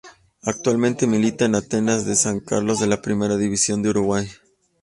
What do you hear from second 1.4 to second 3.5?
en Atenas de San Carlos de la Primera